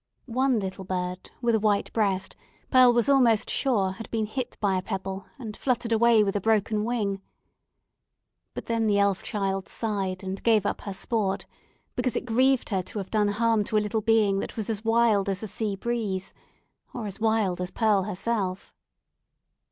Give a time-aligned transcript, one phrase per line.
[0.25, 2.35] One little gray bird, with a white breast,
[2.71, 6.41] Pearl was almost sure had been hit by a pebble, and fluttered away with a
[6.41, 7.21] broken wing.
[8.55, 11.45] But then the elf child sighed, and gave up her sport,
[11.95, 14.83] because it grieved her to have done harm to a little being that was as
[14.83, 16.33] wild as the sea breeze,
[16.95, 18.73] or as wild as Pearl herself.